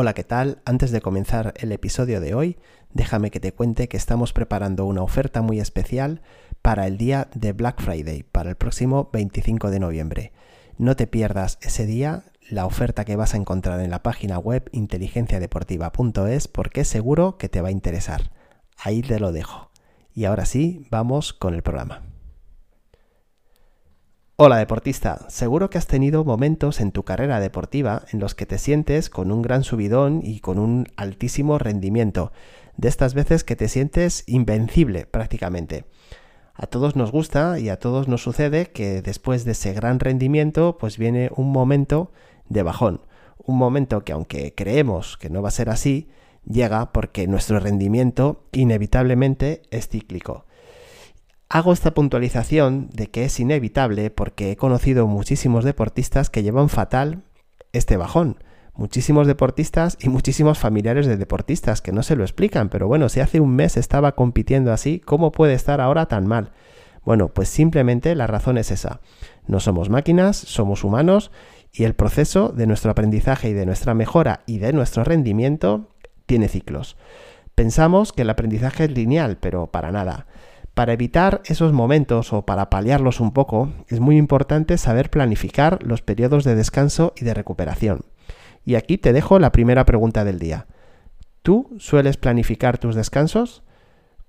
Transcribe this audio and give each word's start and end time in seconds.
Hola, 0.00 0.14
¿qué 0.14 0.22
tal? 0.22 0.62
Antes 0.64 0.92
de 0.92 1.00
comenzar 1.00 1.54
el 1.56 1.72
episodio 1.72 2.20
de 2.20 2.32
hoy, 2.32 2.56
déjame 2.94 3.32
que 3.32 3.40
te 3.40 3.52
cuente 3.52 3.88
que 3.88 3.96
estamos 3.96 4.32
preparando 4.32 4.86
una 4.86 5.02
oferta 5.02 5.42
muy 5.42 5.58
especial 5.58 6.22
para 6.62 6.86
el 6.86 6.98
día 6.98 7.26
de 7.34 7.52
Black 7.52 7.82
Friday, 7.82 8.22
para 8.22 8.48
el 8.50 8.54
próximo 8.54 9.10
25 9.12 9.72
de 9.72 9.80
noviembre. 9.80 10.32
No 10.76 10.94
te 10.94 11.08
pierdas 11.08 11.58
ese 11.62 11.84
día 11.84 12.22
la 12.48 12.64
oferta 12.64 13.04
que 13.04 13.16
vas 13.16 13.34
a 13.34 13.38
encontrar 13.38 13.80
en 13.80 13.90
la 13.90 14.04
página 14.04 14.38
web 14.38 14.70
inteligenciadeportiva.es 14.70 16.46
porque 16.46 16.84
seguro 16.84 17.36
que 17.36 17.48
te 17.48 17.60
va 17.60 17.66
a 17.66 17.72
interesar. 17.72 18.30
Ahí 18.76 19.02
te 19.02 19.18
lo 19.18 19.32
dejo. 19.32 19.72
Y 20.14 20.26
ahora 20.26 20.44
sí, 20.44 20.86
vamos 20.92 21.32
con 21.32 21.54
el 21.54 21.64
programa. 21.64 22.07
Hola 24.40 24.58
deportista, 24.58 25.26
seguro 25.28 25.68
que 25.68 25.78
has 25.78 25.88
tenido 25.88 26.24
momentos 26.24 26.80
en 26.80 26.92
tu 26.92 27.02
carrera 27.02 27.40
deportiva 27.40 28.04
en 28.12 28.20
los 28.20 28.36
que 28.36 28.46
te 28.46 28.58
sientes 28.58 29.10
con 29.10 29.32
un 29.32 29.42
gran 29.42 29.64
subidón 29.64 30.20
y 30.22 30.38
con 30.38 30.60
un 30.60 30.86
altísimo 30.94 31.58
rendimiento, 31.58 32.30
de 32.76 32.86
estas 32.86 33.14
veces 33.14 33.42
que 33.42 33.56
te 33.56 33.66
sientes 33.66 34.22
invencible 34.28 35.06
prácticamente. 35.06 35.86
A 36.54 36.68
todos 36.68 36.94
nos 36.94 37.10
gusta 37.10 37.58
y 37.58 37.68
a 37.68 37.80
todos 37.80 38.06
nos 38.06 38.22
sucede 38.22 38.66
que 38.66 39.02
después 39.02 39.44
de 39.44 39.50
ese 39.50 39.72
gran 39.72 39.98
rendimiento 39.98 40.78
pues 40.78 40.98
viene 40.98 41.32
un 41.34 41.50
momento 41.50 42.12
de 42.48 42.62
bajón, 42.62 43.00
un 43.38 43.58
momento 43.58 44.04
que 44.04 44.12
aunque 44.12 44.54
creemos 44.54 45.16
que 45.16 45.30
no 45.30 45.42
va 45.42 45.48
a 45.48 45.50
ser 45.50 45.68
así, 45.68 46.10
llega 46.44 46.92
porque 46.92 47.26
nuestro 47.26 47.58
rendimiento 47.58 48.44
inevitablemente 48.52 49.62
es 49.72 49.88
cíclico. 49.88 50.44
Hago 51.50 51.72
esta 51.72 51.94
puntualización 51.94 52.90
de 52.92 53.06
que 53.06 53.24
es 53.24 53.40
inevitable 53.40 54.10
porque 54.10 54.52
he 54.52 54.56
conocido 54.56 55.06
muchísimos 55.06 55.64
deportistas 55.64 56.28
que 56.28 56.42
llevan 56.42 56.68
fatal 56.68 57.22
este 57.72 57.96
bajón. 57.96 58.36
Muchísimos 58.74 59.26
deportistas 59.26 59.96
y 59.98 60.10
muchísimos 60.10 60.58
familiares 60.58 61.06
de 61.06 61.16
deportistas 61.16 61.80
que 61.80 61.90
no 61.90 62.02
se 62.02 62.16
lo 62.16 62.22
explican, 62.22 62.68
pero 62.68 62.86
bueno, 62.86 63.08
si 63.08 63.20
hace 63.20 63.40
un 63.40 63.56
mes 63.56 63.78
estaba 63.78 64.12
compitiendo 64.12 64.74
así, 64.74 65.00
¿cómo 65.00 65.32
puede 65.32 65.54
estar 65.54 65.80
ahora 65.80 66.04
tan 66.04 66.26
mal? 66.26 66.52
Bueno, 67.02 67.28
pues 67.28 67.48
simplemente 67.48 68.14
la 68.14 68.26
razón 68.26 68.58
es 68.58 68.70
esa. 68.70 69.00
No 69.46 69.58
somos 69.58 69.88
máquinas, 69.88 70.36
somos 70.36 70.84
humanos 70.84 71.30
y 71.72 71.84
el 71.84 71.94
proceso 71.94 72.50
de 72.50 72.66
nuestro 72.66 72.90
aprendizaje 72.90 73.48
y 73.48 73.54
de 73.54 73.64
nuestra 73.64 73.94
mejora 73.94 74.42
y 74.44 74.58
de 74.58 74.74
nuestro 74.74 75.02
rendimiento 75.02 75.94
tiene 76.26 76.48
ciclos. 76.48 76.98
Pensamos 77.54 78.12
que 78.12 78.22
el 78.22 78.30
aprendizaje 78.30 78.84
es 78.84 78.90
lineal, 78.90 79.38
pero 79.40 79.68
para 79.68 79.90
nada. 79.90 80.26
Para 80.78 80.92
evitar 80.92 81.42
esos 81.46 81.72
momentos 81.72 82.32
o 82.32 82.42
para 82.42 82.70
paliarlos 82.70 83.18
un 83.18 83.32
poco, 83.32 83.72
es 83.88 83.98
muy 83.98 84.16
importante 84.16 84.78
saber 84.78 85.10
planificar 85.10 85.82
los 85.82 86.02
periodos 86.02 86.44
de 86.44 86.54
descanso 86.54 87.14
y 87.16 87.24
de 87.24 87.34
recuperación. 87.34 88.02
Y 88.64 88.76
aquí 88.76 88.96
te 88.96 89.12
dejo 89.12 89.40
la 89.40 89.50
primera 89.50 89.84
pregunta 89.84 90.22
del 90.22 90.38
día. 90.38 90.68
¿Tú 91.42 91.68
sueles 91.80 92.16
planificar 92.16 92.78
tus 92.78 92.94
descansos? 92.94 93.64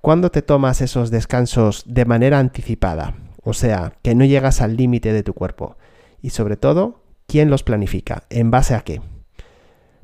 ¿Cuándo 0.02 0.32
te 0.32 0.42
tomas 0.42 0.82
esos 0.82 1.12
descansos 1.12 1.84
de 1.86 2.06
manera 2.06 2.40
anticipada? 2.40 3.14
O 3.44 3.54
sea, 3.54 3.94
que 4.02 4.16
no 4.16 4.26
llegas 4.26 4.60
al 4.60 4.76
límite 4.76 5.14
de 5.14 5.22
tu 5.22 5.36
cuerpo. 5.36 5.78
Y 6.20 6.32
sobre 6.32 6.58
todo, 6.58 7.04
¿quién 7.28 7.52
los 7.52 7.62
planifica? 7.62 8.24
¿En 8.32 8.50
base 8.50 8.74
a 8.74 8.80
qué? 8.80 9.02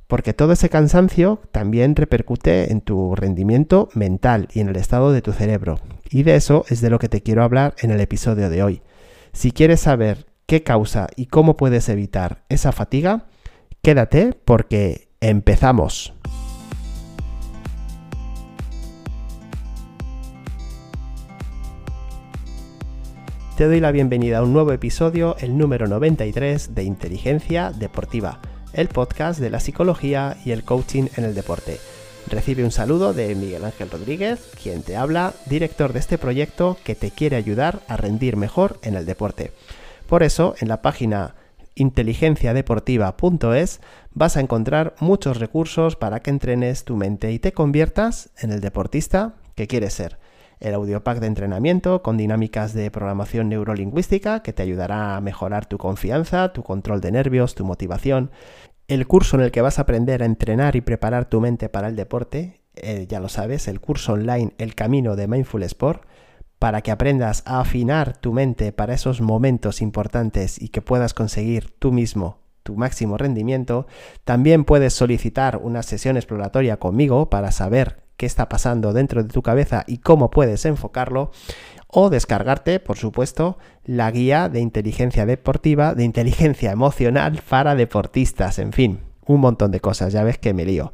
Porque 0.08 0.34
todo 0.34 0.54
ese 0.54 0.70
cansancio 0.70 1.42
también 1.52 1.96
repercute 1.96 2.72
en 2.72 2.82
tu 2.82 3.16
rendimiento 3.16 3.90
mental 3.94 4.48
y 4.54 4.60
en 4.60 4.70
el 4.70 4.76
estado 4.76 5.12
de 5.12 5.22
tu 5.22 5.32
cerebro. 5.32 5.80
Y 6.10 6.24
de 6.24 6.36
eso 6.36 6.66
es 6.70 6.82
de 6.82 6.90
lo 6.90 7.00
que 7.00 7.10
te 7.10 7.22
quiero 7.22 7.44
hablar 7.44 7.76
en 7.80 7.92
el 7.92 8.00
episodio 8.00 8.50
de 8.50 8.64
hoy. 8.64 8.82
Si 9.34 9.52
quieres 9.52 9.82
saber 9.82 10.28
qué 10.46 10.64
causa 10.64 11.08
y 11.16 11.26
cómo 11.26 11.58
puedes 11.58 11.90
evitar 11.90 12.44
esa 12.50 12.72
fatiga, 12.72 13.26
quédate 13.82 14.34
porque 14.46 15.08
empezamos. 15.22 16.14
Te 23.58 23.66
doy 23.66 23.80
la 23.80 23.92
bienvenida 23.92 24.40
a 24.40 24.44
un 24.44 24.52
nuevo 24.52 24.74
episodio, 24.74 25.38
el 25.40 25.58
número 25.58 25.88
93 25.88 26.76
de 26.76 26.84
Inteligencia 26.84 27.72
Deportiva 27.72 28.42
el 28.76 28.90
podcast 28.90 29.40
de 29.40 29.50
la 29.50 29.60
psicología 29.60 30.38
y 30.46 30.52
el 30.52 30.64
coaching 30.64 31.06
en 31.16 31.24
el 31.24 31.34
deporte. 31.34 31.80
Recibe 32.28 32.64
un 32.64 32.72
saludo 32.72 33.14
de 33.14 33.34
Miguel 33.36 33.66
Ángel 33.66 33.90
Rodríguez, 33.90 34.40
quien 34.62 34.84
te 34.84 34.98
habla, 34.98 35.34
director 35.46 35.94
de 35.94 36.00
este 36.00 36.18
proyecto 36.18 36.78
que 36.84 36.96
te 36.96 37.12
quiere 37.12 37.36
ayudar 37.36 37.82
a 37.88 37.98
rendir 37.98 38.36
mejor 38.36 38.80
en 38.82 38.96
el 38.96 39.06
deporte. 39.06 39.52
Por 40.08 40.24
eso, 40.24 40.56
en 40.60 40.68
la 40.68 40.82
página 40.82 41.36
inteligenciadeportiva.es 41.76 43.82
vas 44.14 44.38
a 44.38 44.40
encontrar 44.40 44.96
muchos 45.00 45.38
recursos 45.38 45.96
para 45.96 46.22
que 46.22 46.30
entrenes 46.30 46.84
tu 46.84 46.96
mente 46.96 47.32
y 47.32 47.40
te 47.40 47.54
conviertas 47.54 48.30
en 48.38 48.52
el 48.52 48.62
deportista 48.62 49.34
que 49.56 49.66
quieres 49.68 49.94
ser 49.94 50.18
el 50.60 50.74
audiopack 50.74 51.20
de 51.20 51.28
entrenamiento 51.28 52.02
con 52.02 52.18
dinámicas 52.18 52.74
de 52.74 52.92
programación 52.92 53.50
neurolingüística 53.50 54.42
que 54.42 54.54
te 54.54 54.64
ayudará 54.64 55.16
a 55.16 55.22
mejorar 55.22 55.66
tu 55.66 55.78
confianza, 55.78 56.54
tu 56.54 56.64
control 56.64 57.02
de 57.02 57.12
nervios, 57.12 57.56
tu 57.56 57.66
motivación, 57.66 58.32
el 58.88 59.08
curso 59.08 59.38
en 59.38 59.44
el 59.44 59.52
que 59.52 59.62
vas 59.62 59.80
a 59.80 59.84
aprender 59.84 60.22
a 60.22 60.26
entrenar 60.26 60.76
y 60.76 60.82
preparar 60.82 61.26
tu 61.26 61.42
mente 61.42 61.70
para 61.70 61.88
el 61.88 61.96
deporte, 61.96 62.62
eh, 62.76 63.06
ya 63.10 63.20
lo 63.20 63.30
sabes, 63.30 63.68
el 63.68 63.82
curso 63.82 64.14
online 64.14 64.54
El 64.58 64.76
Camino 64.76 65.16
de 65.16 65.28
Mindful 65.28 65.64
Sport, 65.64 66.04
para 66.60 66.82
que 66.82 66.92
aprendas 66.92 67.44
a 67.46 67.60
afinar 67.60 68.18
tu 68.18 68.32
mente 68.32 68.72
para 68.72 68.94
esos 68.94 69.22
momentos 69.22 69.82
importantes 69.82 70.62
y 70.62 70.70
que 70.70 70.82
puedas 70.82 71.14
conseguir 71.14 71.72
tú 71.80 71.92
mismo 71.92 72.40
tu 72.64 72.76
máximo 72.76 73.18
rendimiento, 73.18 73.86
también 74.24 74.66
puedes 74.66 74.94
solicitar 74.94 75.58
una 75.58 75.84
sesión 75.84 76.18
exploratoria 76.18 76.78
conmigo 76.78 77.30
para 77.30 77.52
saber 77.52 78.05
qué 78.18 78.26
está 78.26 78.50
pasando 78.50 78.94
dentro 78.94 79.24
de 79.24 79.30
tu 79.30 79.42
cabeza 79.42 79.84
y 79.88 79.98
cómo 79.98 80.30
puedes 80.30 80.66
enfocarlo, 80.66 81.32
o 81.88 82.10
descargarte, 82.10 82.80
por 82.80 82.98
supuesto, 82.98 83.58
la 83.86 84.12
guía 84.12 84.50
de 84.50 84.60
inteligencia 84.60 85.26
deportiva, 85.26 85.96
de 85.96 86.04
inteligencia 86.04 86.72
emocional 86.72 87.42
para 87.48 87.76
deportistas, 87.76 88.60
en 88.60 88.74
fin, 88.74 89.00
un 89.26 89.40
montón 89.42 89.72
de 89.72 89.80
cosas, 89.80 90.14
ya 90.14 90.24
ves 90.24 90.38
que 90.38 90.54
me 90.54 90.66
lío. 90.66 90.92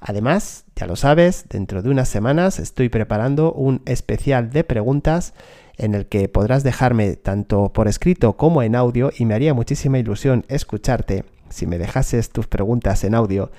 Además, 0.00 0.64
ya 0.76 0.86
lo 0.86 0.96
sabes, 0.96 1.46
dentro 1.48 1.82
de 1.82 1.90
unas 1.90 2.08
semanas 2.08 2.58
estoy 2.58 2.88
preparando 2.88 3.52
un 3.52 3.82
especial 3.84 4.50
de 4.50 4.64
preguntas 4.64 5.34
en 5.76 5.94
el 5.94 6.06
que 6.06 6.28
podrás 6.28 6.62
dejarme 6.62 7.16
tanto 7.16 7.72
por 7.72 7.88
escrito 7.88 8.36
como 8.36 8.62
en 8.62 8.76
audio 8.76 9.10
y 9.16 9.24
me 9.24 9.34
haría 9.34 9.54
muchísima 9.54 9.98
ilusión 9.98 10.44
escucharte 10.48 11.24
si 11.48 11.66
me 11.66 11.78
dejases 11.78 12.30
tus 12.30 12.46
preguntas 12.46 13.04
en 13.04 13.14
audio 13.14 13.50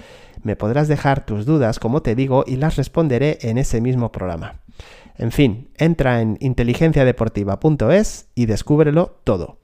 me 0.46 0.56
podrás 0.56 0.88
dejar 0.88 1.26
tus 1.26 1.46
dudas, 1.46 1.80
como 1.80 2.04
te 2.04 2.14
digo, 2.14 2.44
y 2.46 2.58
las 2.58 2.76
responderé 2.76 3.40
en 3.42 3.58
ese 3.58 3.82
mismo 3.82 4.12
programa. 4.12 4.62
En 5.18 5.32
fin, 5.32 5.72
entra 5.76 6.22
en 6.22 6.38
inteligenciadeportiva.es 6.40 8.28
y 8.36 8.46
descúbrelo 8.46 9.20
todo. 9.24 9.58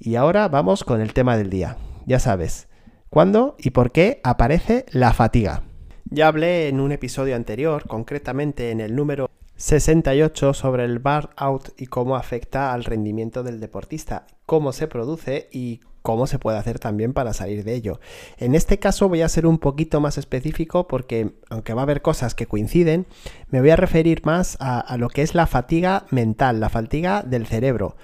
Y 0.00 0.14
ahora 0.14 0.48
vamos 0.48 0.84
con 0.84 1.02
el 1.02 1.12
tema 1.12 1.36
del 1.36 1.50
día. 1.50 1.76
Ya 2.06 2.18
sabes, 2.18 2.68
¿cuándo 3.10 3.56
y 3.58 3.70
por 3.70 3.92
qué 3.92 4.20
aparece 4.24 4.86
la 4.90 5.12
fatiga? 5.12 5.64
Ya 6.06 6.28
hablé 6.28 6.68
en 6.68 6.80
un 6.80 6.92
episodio 6.92 7.36
anterior, 7.36 7.86
concretamente 7.86 8.70
en 8.70 8.80
el 8.80 8.96
número 8.96 9.30
68, 9.62 10.54
sobre 10.54 10.84
el 10.84 10.98
bar 10.98 11.30
out 11.36 11.68
y 11.80 11.86
cómo 11.86 12.16
afecta 12.16 12.72
al 12.72 12.82
rendimiento 12.82 13.44
del 13.44 13.60
deportista, 13.60 14.26
cómo 14.44 14.72
se 14.72 14.88
produce 14.88 15.48
y 15.52 15.82
cómo 16.02 16.26
se 16.26 16.40
puede 16.40 16.58
hacer 16.58 16.80
también 16.80 17.12
para 17.12 17.32
salir 17.32 17.62
de 17.62 17.74
ello. 17.74 18.00
En 18.38 18.56
este 18.56 18.80
caso 18.80 19.08
voy 19.08 19.22
a 19.22 19.28
ser 19.28 19.46
un 19.46 19.58
poquito 19.58 20.00
más 20.00 20.18
específico 20.18 20.88
porque, 20.88 21.36
aunque 21.48 21.74
va 21.74 21.82
a 21.82 21.84
haber 21.84 22.02
cosas 22.02 22.34
que 22.34 22.46
coinciden, 22.46 23.06
me 23.50 23.60
voy 23.60 23.70
a 23.70 23.76
referir 23.76 24.22
más 24.26 24.56
a, 24.58 24.96
lo 24.96 25.08
que 25.08 25.22
es 25.22 25.32
la 25.36 25.46
fatiga 25.46 26.06
mental, 26.10 26.58
la 26.58 26.68
fatiga 26.68 27.22
del 27.22 27.46
cerebro. 27.46 27.94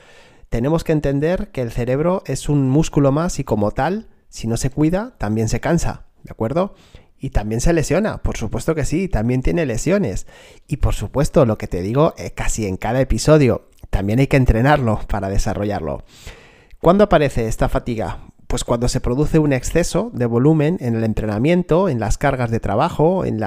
Tenemos 0.51 0.85
que 0.85 0.93
entender 0.93 1.51
que 1.51 1.63
el 1.63 1.73
cerebro 1.73 2.23
es 2.27 2.49
un 2.49 2.71
músculo 2.71 3.11
más 3.11 3.41
y 3.41 3.45
como 3.45 3.73
tal, 3.73 4.07
si 4.29 4.47
no 4.47 4.57
se 4.57 4.71
cuida, 4.71 5.17
también 5.19 5.49
se 5.49 5.59
cansa, 5.59 6.05
¿de 6.23 6.31
acuerdo? 6.31 6.77
Y 7.21 7.31
también 7.31 7.61
se 7.61 7.73
lesiona, 7.73 8.19
por 8.19 8.37
supuesto 8.37 8.75
que 8.75 8.85
sí, 8.85 9.09
también 9.09 9.43
tiene 9.43 9.67
lesiones. 9.67 10.27
Y 10.69 10.77
por 10.77 10.95
supuesto, 10.95 11.45
lo 11.47 11.59
que 11.59 11.67
te 11.67 11.83
digo 11.83 12.15
eh, 12.17 12.31
casi 12.31 12.67
en 12.67 12.77
cada 12.77 13.01
episodio, 13.01 13.69
también 13.91 14.21
hay 14.21 14.29
que 14.29 14.37
entrenarlo 14.37 15.01
para 15.09 15.29
desarrollarlo. 15.29 16.05
¿Cuándo 16.81 17.05
aparece 17.05 17.49
esta 17.49 17.69
fatiga? 17.69 18.21
Pues 18.47 18.65
cuando 18.65 18.89
se 18.89 19.01
produce 19.01 19.41
un 19.41 19.53
exceso 19.53 20.11
de 20.15 20.27
volumen 20.27 20.79
en 20.81 20.95
el 20.95 21.05
entrenamiento, 21.05 21.89
en 21.89 21.99
las 21.99 22.19
cargas 22.19 22.51
de 22.51 22.61
trabajo, 22.61 23.25
en, 23.25 23.41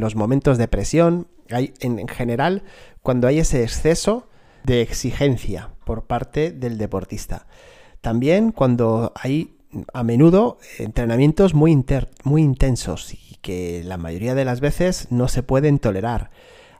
los 0.00 0.14
momentos 0.14 0.56
de 0.56 0.68
presión, 0.68 1.26
hay, 1.50 1.74
en, 1.80 2.06
general, 2.06 2.62
cuando 3.02 3.26
hay 3.26 3.40
ese 3.40 3.64
exceso 3.64 4.28
de 4.62 4.82
exigencia 4.82 5.70
por 5.84 6.04
parte 6.06 6.52
del 6.52 6.78
deportista. 6.78 7.46
También 8.00 8.52
cuando 8.52 9.12
hay 9.16 9.58
a 9.92 10.02
menudo 10.02 10.58
entrenamientos 10.78 11.54
muy, 11.54 11.84
muy 12.24 12.42
intensos 12.42 13.14
y 13.14 13.36
que 13.42 13.82
la 13.84 13.96
mayoría 13.96 14.34
de 14.34 14.44
las 14.44 14.60
veces 14.60 15.08
no 15.10 15.28
se 15.28 15.42
pueden 15.42 15.78
tolerar 15.78 16.30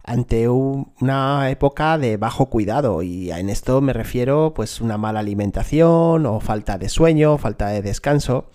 ante 0.02 0.48
una 0.48 1.50
época 1.50 1.98
de 1.98 2.16
bajo 2.16 2.46
cuidado 2.46 3.02
y 3.02 3.30
en 3.30 3.50
esto 3.50 3.80
me 3.80 3.92
refiero 3.92 4.54
pues 4.54 4.80
una 4.80 4.98
mala 4.98 5.20
alimentación 5.20 6.26
o 6.26 6.40
falta 6.40 6.78
de 6.78 6.88
sueño, 6.88 7.38
falta 7.38 7.68
de 7.68 7.82
descanso. 7.82 8.50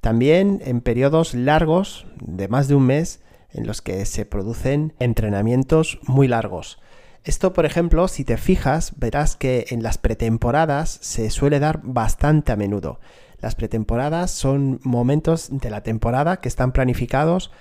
También 0.00 0.60
en 0.64 0.82
periodos 0.82 1.34
largos, 1.34 2.06
de 2.20 2.48
más 2.48 2.68
de 2.68 2.76
un 2.76 2.86
mes, 2.86 3.20
en 3.50 3.66
los 3.66 3.82
que 3.82 4.04
se 4.04 4.26
producen 4.26 4.92
entrenamientos 5.00 5.98
muy 6.06 6.28
largos. 6.28 6.78
Esto, 7.24 7.52
por 7.52 7.66
ejemplo, 7.66 8.06
si 8.06 8.24
te 8.24 8.36
fijas, 8.36 8.92
verás 8.96 9.34
que 9.34 9.66
en 9.70 9.82
las 9.82 9.98
pretemporadas 9.98 10.98
se 11.02 11.30
suele 11.30 11.58
dar 11.58 11.80
bastante 11.82 12.52
a 12.52 12.56
menudo. 12.56 13.00
Las 13.46 13.54
pretemporadas 13.54 14.32
son 14.32 14.80
momentos 14.82 15.50
de 15.52 15.70
la 15.70 15.84
temporada 15.84 16.38
que 16.38 16.48
están 16.48 16.72
planificados 16.72 17.52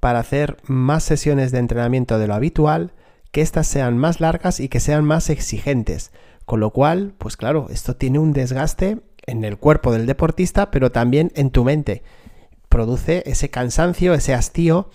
para 0.00 0.20
hacer 0.20 0.56
más 0.62 1.04
sesiones 1.04 1.52
de 1.52 1.58
entrenamiento 1.58 2.18
de 2.18 2.26
lo 2.26 2.32
habitual, 2.32 2.94
que 3.30 3.42
éstas 3.42 3.66
sean 3.66 3.98
más 3.98 4.22
largas 4.22 4.58
y 4.58 4.70
que 4.70 4.80
sean 4.80 5.04
más 5.04 5.28
exigentes. 5.28 6.12
Con 6.46 6.60
lo 6.60 6.70
cual, 6.70 7.12
pues 7.18 7.36
claro, 7.36 7.66
esto 7.68 7.94
tiene 7.94 8.18
un 8.18 8.32
desgaste 8.32 9.00
en 9.26 9.44
el 9.44 9.58
cuerpo 9.58 9.92
del 9.92 10.06
deportista, 10.06 10.70
pero 10.70 10.92
también 10.92 11.30
en 11.34 11.50
tu 11.50 11.62
mente. 11.62 12.02
Produce 12.70 13.22
ese 13.26 13.50
cansancio, 13.50 14.14
ese 14.14 14.32
hastío 14.32 14.88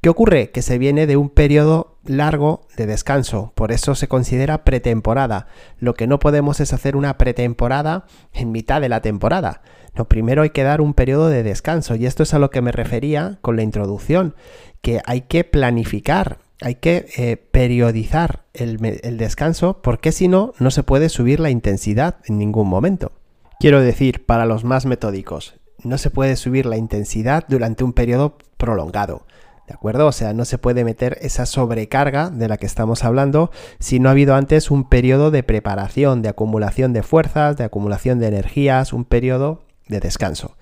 ¿Qué 0.00 0.08
ocurre? 0.08 0.50
Que 0.50 0.62
se 0.62 0.78
viene 0.78 1.06
de 1.06 1.16
un 1.16 1.30
periodo 1.30 1.96
largo 2.04 2.66
de 2.76 2.86
descanso, 2.86 3.52
por 3.54 3.72
eso 3.72 3.94
se 3.94 4.08
considera 4.08 4.64
pretemporada. 4.64 5.48
Lo 5.78 5.94
que 5.94 6.06
no 6.06 6.18
podemos 6.18 6.60
es 6.60 6.72
hacer 6.72 6.96
una 6.96 7.18
pretemporada 7.18 8.06
en 8.32 8.52
mitad 8.52 8.80
de 8.80 8.88
la 8.88 9.00
temporada. 9.00 9.62
No, 9.96 10.06
primero 10.06 10.42
hay 10.42 10.50
que 10.50 10.62
dar 10.62 10.80
un 10.80 10.94
periodo 10.94 11.28
de 11.28 11.42
descanso 11.42 11.96
y 11.96 12.06
esto 12.06 12.22
es 12.22 12.34
a 12.34 12.38
lo 12.38 12.50
que 12.50 12.60
me 12.60 12.72
refería 12.72 13.38
con 13.40 13.56
la 13.56 13.62
introducción, 13.62 14.34
que 14.82 15.00
hay 15.06 15.22
que 15.22 15.42
planificar, 15.42 16.38
hay 16.60 16.76
que 16.76 17.06
eh, 17.16 17.36
periodizar 17.36 18.44
el, 18.52 18.78
el 19.02 19.16
descanso 19.16 19.80
porque 19.82 20.12
si 20.12 20.28
no, 20.28 20.52
no 20.58 20.70
se 20.70 20.82
puede 20.82 21.08
subir 21.08 21.40
la 21.40 21.50
intensidad 21.50 22.16
en 22.26 22.38
ningún 22.38 22.68
momento. 22.68 23.12
Quiero 23.58 23.80
decir, 23.80 24.26
para 24.26 24.44
los 24.44 24.64
más 24.64 24.84
metódicos, 24.84 25.54
no 25.82 25.96
se 25.96 26.10
puede 26.10 26.36
subir 26.36 26.66
la 26.66 26.76
intensidad 26.76 27.44
durante 27.48 27.84
un 27.84 27.94
periodo 27.94 28.36
prolongado. 28.58 29.26
¿De 29.66 29.74
acuerdo? 29.74 30.06
O 30.06 30.12
sea, 30.12 30.32
no 30.32 30.44
se 30.44 30.58
puede 30.58 30.84
meter 30.84 31.18
esa 31.22 31.44
sobrecarga 31.44 32.30
de 32.30 32.48
la 32.48 32.56
que 32.56 32.66
estamos 32.66 33.02
hablando 33.02 33.50
si 33.80 33.98
no 33.98 34.08
ha 34.08 34.12
habido 34.12 34.36
antes 34.36 34.70
un 34.70 34.88
periodo 34.88 35.32
de 35.32 35.42
preparación, 35.42 36.22
de 36.22 36.28
acumulación 36.28 36.92
de 36.92 37.02
fuerzas, 37.02 37.56
de 37.56 37.64
acumulación 37.64 38.20
de 38.20 38.28
energías, 38.28 38.92
un 38.92 39.04
periodo 39.04 39.64
de 39.88 39.98
descanso. 39.98 40.56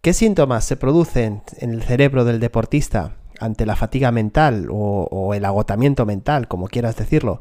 ¿Qué 0.00 0.12
síntomas 0.12 0.64
se 0.64 0.76
producen 0.76 1.42
en 1.58 1.72
el 1.72 1.82
cerebro 1.82 2.24
del 2.24 2.40
deportista 2.40 3.16
ante 3.38 3.64
la 3.64 3.76
fatiga 3.76 4.10
mental 4.10 4.68
o, 4.70 5.32
el 5.34 5.44
agotamiento 5.44 6.04
mental, 6.04 6.48
como 6.48 6.66
quieras 6.66 6.96
decirlo? 6.96 7.40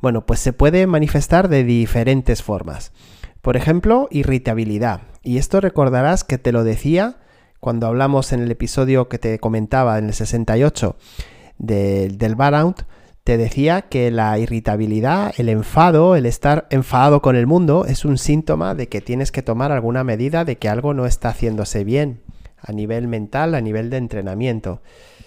Bueno, 0.00 0.26
pues 0.26 0.40
se 0.40 0.52
puede 0.52 0.86
manifestar 0.86 1.48
de 1.48 1.64
diferentes 1.64 2.42
formas. 2.42 2.92
Por 3.40 3.56
ejemplo, 3.56 4.08
irritabilidad. 4.10 5.02
Y 5.22 5.38
esto 5.38 5.60
recordarás 5.60 6.24
que 6.24 6.36
te 6.36 6.52
lo 6.52 6.62
decía 6.62 7.18
cuando 7.60 7.86
hablamos 7.86 8.32
en 8.32 8.40
el 8.40 8.50
episodio 8.50 9.08
que 9.08 9.18
te 9.18 9.38
comentaba 9.38 9.98
en 9.98 10.06
el 10.06 10.14
68 10.14 10.96
del 11.58 12.34
burnout, 12.34 12.84
te 13.24 13.38
decía 13.38 13.82
que 13.82 14.12
la 14.12 14.38
irritabilidad, 14.38 15.34
el 15.36 15.48
enfado, 15.48 16.14
el 16.14 16.26
estar 16.26 16.68
enfadado 16.70 17.20
con 17.20 17.34
el 17.34 17.48
mundo 17.48 17.84
es 17.84 18.04
un 18.04 18.18
síntoma 18.18 18.76
de 18.76 18.88
que 18.88 19.00
tienes 19.00 19.32
que 19.32 19.42
tomar 19.42 19.72
alguna 19.72 20.04
medida 20.04 20.44
de 20.44 20.58
que 20.58 20.68
algo 20.68 20.94
no 20.94 21.06
está 21.06 21.30
haciéndose 21.30 21.82
bien 21.82 22.20
a 22.58 22.70
nivel 22.70 23.08
mental, 23.08 23.56
a 23.56 23.60
nivel 23.60 23.90
de 23.90 23.96
entrenamiento. 23.96 24.80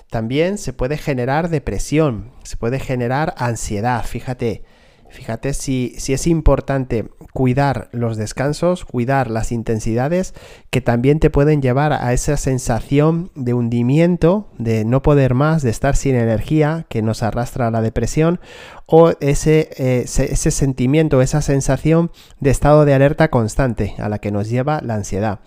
También 0.10 0.58
se 0.58 0.72
puede 0.72 0.98
generar 0.98 1.50
depresión, 1.50 2.32
se 2.44 2.56
puede 2.56 2.80
generar 2.80 3.36
ansiedad, 3.38 4.04
fíjate, 4.06 4.64
Fíjate 5.10 5.54
si, 5.54 5.96
es 6.08 6.28
importante 6.28 7.10
cuidar 7.34 7.90
los 7.92 8.16
descansos, 8.16 8.86
cuidar 8.86 9.30
las 9.32 9.52
intensidades 9.52 10.36
que 10.70 10.82
también 10.82 11.20
te 11.20 11.30
pueden 11.30 11.62
llevar 11.62 11.94
a 11.94 12.14
esa 12.14 12.38
sensación 12.38 13.32
de 13.34 13.54
hundimiento, 13.54 14.50
de 14.58 14.86
no 14.86 15.02
poder 15.02 15.34
más, 15.34 15.64
de 15.64 15.72
estar 15.72 15.96
sin 15.96 16.16
energía 16.16 16.86
que 16.90 17.02
nos 17.02 17.24
arrastra 17.24 17.68
a 17.68 17.72
la 17.72 17.82
depresión 17.82 18.40
o 18.86 19.12
ese, 19.20 19.70
eh, 19.78 20.04
ese 20.06 20.52
sentimiento, 20.52 21.22
esa 21.22 21.42
sensación 21.42 22.12
de 22.40 22.52
estado 22.52 22.86
de 22.86 22.94
alerta 22.94 23.30
constante 23.30 23.96
a 23.98 24.10
la 24.10 24.20
que 24.20 24.32
nos 24.32 24.50
lleva 24.50 24.82
la 24.84 24.96
ansiedad. 24.96 25.40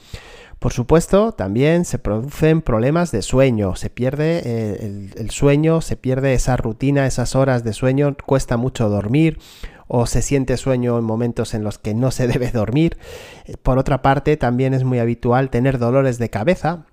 Por 0.63 0.73
supuesto, 0.73 1.33
también 1.33 1.85
se 1.85 1.99
producen 1.99 2.63
problemas 2.63 3.11
de 3.11 3.23
sueño, 3.23 3.75
se 3.75 3.91
pierde 3.91 4.43
eh, 4.45 5.11
el, 5.17 5.31
sueño, 5.31 5.81
se 5.81 5.97
pierde 5.97 6.35
esa 6.35 6.57
rutina, 6.57 7.05
esas 7.05 7.35
horas 7.35 7.65
de 7.65 7.73
sueño, 7.73 8.17
cuesta 8.25 8.57
mucho 8.57 8.89
dormir 8.89 9.41
o 9.89 10.07
se 10.07 10.23
siente 10.23 10.57
sueño 10.57 10.97
en 10.99 11.05
momentos 11.05 11.55
en 11.55 11.65
los 11.65 11.79
que 11.79 11.95
no 11.95 12.13
se 12.13 12.27
debe 12.29 12.53
dormir. 12.53 12.97
Eh, 13.45 13.57
por 13.61 13.77
otra 13.77 14.03
parte, 14.03 14.37
también 14.37 14.73
es 14.73 14.85
muy 14.85 15.01
habitual 15.01 15.51
tener 15.51 15.81
dolores 15.81 16.19
de 16.19 16.31
cabeza, 16.31 16.87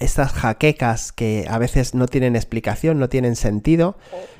estas 0.00 0.32
jaquecas 0.32 1.12
que 1.12 1.44
a 1.50 1.58
veces 1.58 1.94
no 1.94 2.06
tienen 2.06 2.34
explicación, 2.34 2.98
no 2.98 3.10
tienen 3.10 3.36
sentido, 3.36 3.98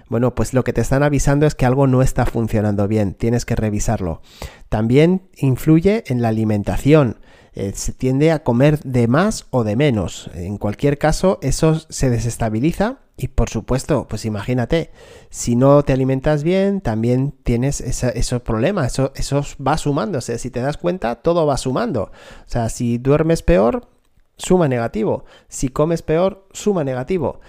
bueno, 0.09 0.35
pues 0.35 0.55
lo 0.55 0.65
que 0.65 0.73
te 0.73 0.81
están 0.81 1.03
avisando 1.03 1.47
es 1.47 1.55
que 1.55 1.67
algo 1.67 1.87
no 1.87 2.01
está 2.01 2.27
funcionando 2.27 2.87
bien, 2.87 3.15
tienes 3.15 3.45
que 3.45 3.57
revisarlo. 3.57 4.23
También 4.69 5.29
influye 5.37 6.05
en 6.07 6.23
la 6.23 6.29
alimentación. 6.29 7.19
Eh, 7.57 7.73
se 7.75 7.93
tiende 7.93 8.33
a 8.33 8.45
comer 8.45 8.81
de 8.81 9.09
más 9.09 9.47
o 9.49 9.65
de 9.65 9.77
menos. 9.77 10.31
En 10.35 10.59
cualquier 10.59 10.99
caso, 10.99 11.39
eso 11.41 11.81
se 11.89 12.11
desestabiliza 12.11 12.99
y 13.17 13.29
por 13.29 13.49
supuesto, 13.49 14.07
pues 14.07 14.27
imagínate, 14.27 14.91
si 15.31 15.57
no 15.57 15.83
te 15.83 15.95
alimentas 15.95 16.43
bien, 16.43 16.83
también 16.83 17.33
tienes 17.45 17.81
esos 17.81 18.43
problemas, 18.43 18.93
eso, 18.93 19.11
eso 19.15 19.43
va 19.67 19.79
sumándose. 19.79 20.39
Si 20.39 20.51
te 20.51 20.61
das 20.61 20.77
cuenta, 20.77 21.15
todo 21.17 21.47
va 21.47 21.57
sumando. 21.57 22.03
O 22.03 22.11
sea, 22.45 22.69
si 22.69 22.99
duermes 22.99 23.41
peor, 23.41 23.89
suma 24.37 24.69
negativo. 24.69 25.25
Si 25.49 25.71
comes 25.71 26.03
peor, 26.03 26.47
suma 26.53 26.85
negativo. 26.85 27.41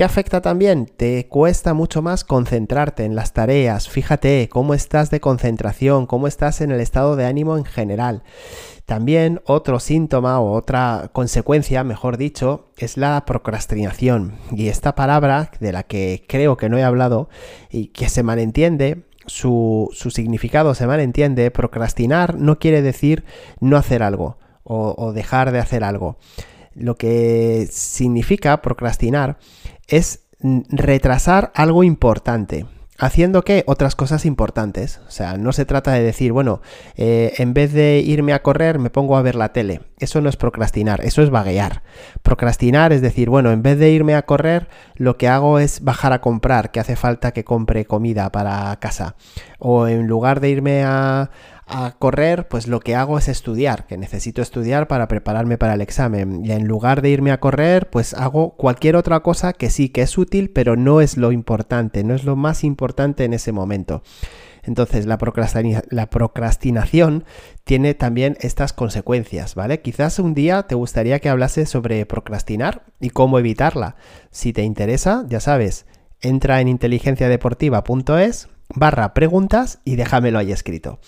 ¿Qué 0.00 0.04
afecta 0.04 0.40
también? 0.40 0.86
Te 0.86 1.28
cuesta 1.28 1.74
mucho 1.74 2.00
más 2.00 2.24
concentrarte 2.24 3.04
en 3.04 3.14
las 3.14 3.34
tareas. 3.34 3.86
Fíjate 3.86 4.48
cómo 4.50 4.72
estás 4.72 5.10
de 5.10 5.20
concentración, 5.20 6.06
cómo 6.06 6.26
estás 6.26 6.62
en 6.62 6.70
el 6.70 6.80
estado 6.80 7.16
de 7.16 7.26
ánimo 7.26 7.58
en 7.58 7.66
general. 7.66 8.22
También 8.86 9.42
otro 9.44 9.78
síntoma 9.78 10.40
o 10.40 10.52
otra 10.52 11.10
consecuencia, 11.12 11.84
mejor 11.84 12.16
dicho, 12.16 12.70
es 12.78 12.96
la 12.96 13.22
procrastinación. 13.26 14.38
Y 14.52 14.68
esta 14.68 14.94
palabra, 14.94 15.50
de 15.60 15.70
la 15.70 15.82
que 15.82 16.24
creo 16.26 16.56
que 16.56 16.70
no 16.70 16.78
he 16.78 16.82
hablado 16.82 17.28
y 17.70 17.88
que 17.88 18.08
se 18.08 18.22
malentiende, 18.22 19.02
su, 19.26 19.90
significado 19.92 20.74
se 20.74 20.86
malentiende, 20.86 21.50
procrastinar 21.50 22.36
no 22.38 22.58
quiere 22.58 22.80
decir 22.80 23.26
no 23.60 23.76
hacer 23.76 24.02
algo 24.02 24.38
o 24.64 25.12
dejar 25.12 25.52
de 25.52 25.58
hacer 25.58 25.84
algo. 25.84 26.16
Lo 26.74 26.94
que 26.94 27.68
significa 27.70 28.62
procrastinar 28.62 29.38
es 29.90 30.20
retrasar 30.42 31.52
algo 31.54 31.84
importante. 31.84 32.66
Haciendo 33.02 33.44
que 33.44 33.64
otras 33.66 33.96
cosas 33.96 34.26
importantes. 34.26 35.00
O 35.08 35.10
sea, 35.10 35.38
no 35.38 35.52
se 35.52 35.64
trata 35.64 35.92
de 35.92 36.02
decir, 36.02 36.32
bueno, 36.32 36.60
eh, 36.96 37.32
en 37.38 37.54
vez 37.54 37.72
de 37.72 38.00
irme 38.00 38.34
a 38.34 38.42
correr, 38.42 38.78
me 38.78 38.90
pongo 38.90 39.16
a 39.16 39.22
ver 39.22 39.36
la 39.36 39.54
tele. 39.54 39.80
Eso 39.98 40.20
no 40.20 40.28
es 40.28 40.36
procrastinar, 40.36 41.02
eso 41.02 41.22
es 41.22 41.30
vaguear. 41.30 41.82
Procrastinar 42.22 42.92
es 42.92 43.00
decir, 43.00 43.30
bueno, 43.30 43.52
en 43.52 43.62
vez 43.62 43.78
de 43.78 43.90
irme 43.90 44.16
a 44.16 44.26
correr, 44.26 44.68
lo 44.96 45.16
que 45.16 45.28
hago 45.28 45.58
es 45.58 45.82
bajar 45.82 46.12
a 46.12 46.20
comprar, 46.20 46.72
que 46.72 46.80
hace 46.80 46.94
falta 46.94 47.32
que 47.32 47.42
compre 47.42 47.86
comida 47.86 48.30
para 48.32 48.76
casa. 48.80 49.16
O 49.58 49.88
en 49.88 50.06
lugar 50.06 50.40
de 50.40 50.50
irme 50.50 50.84
a, 50.84 51.30
a 51.70 51.96
correr, 51.98 52.48
pues 52.48 52.66
lo 52.66 52.80
que 52.80 52.94
hago 52.94 53.16
es 53.18 53.28
estudiar, 53.28 53.86
que 53.86 53.96
necesito 53.96 54.42
estudiar 54.42 54.88
para 54.88 55.08
prepararme 55.08 55.56
para 55.56 55.74
el 55.74 55.80
examen. 55.80 56.44
Y 56.44 56.52
en 56.52 56.66
lugar 56.66 57.00
de 57.00 57.10
irme 57.10 57.30
a 57.30 57.40
correr, 57.40 57.88
pues 57.90 58.14
hago 58.14 58.56
cualquier 58.56 58.96
otra 58.96 59.20
cosa 59.20 59.52
que 59.52 59.70
sí, 59.70 59.88
que 59.88 60.02
es 60.02 60.18
útil, 60.18 60.50
pero 60.50 60.76
no 60.76 61.00
es 61.00 61.16
lo 61.16 61.32
importante, 61.32 62.04
no 62.04 62.14
es 62.14 62.24
lo 62.24 62.36
más 62.36 62.64
importante 62.64 63.24
en 63.24 63.32
ese 63.32 63.52
momento. 63.52 64.02
Entonces, 64.62 65.06
la, 65.06 65.18
la, 65.88 66.10
procrastinación 66.10 67.24
tiene 67.64 67.94
también 67.94 68.36
estas 68.40 68.72
consecuencias, 68.72 69.54
¿vale? 69.54 69.80
Quizás 69.80 70.18
un 70.18 70.34
día 70.34 70.64
te 70.64 70.74
gustaría 70.74 71.18
que 71.18 71.30
hablase 71.30 71.64
sobre 71.64 72.04
procrastinar 72.04 72.84
y 73.00 73.10
cómo 73.10 73.38
evitarla. 73.38 73.96
Si 74.30 74.52
te 74.52 74.62
interesa, 74.62 75.24
ya 75.28 75.40
sabes, 75.40 75.86
entra 76.20 76.60
en 76.60 76.68
inteligenciadeportiva.es 76.68 78.48
barra 78.74 79.14
preguntas 79.14 79.80
y 79.84 79.96
déjamelo 79.96 80.38
ahí 80.38 80.52
escrito. 80.52 81.00